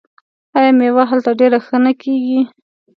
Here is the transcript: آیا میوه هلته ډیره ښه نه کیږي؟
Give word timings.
آیا 0.57 0.71
میوه 0.79 1.03
هلته 1.11 1.31
ډیره 1.39 1.57
ښه 1.65 1.77
نه 1.85 1.91
کیږي؟ 2.01 2.39